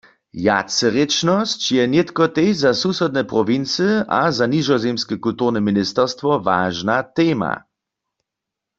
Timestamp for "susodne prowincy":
2.81-3.87